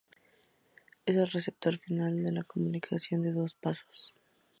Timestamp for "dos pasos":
3.33-4.15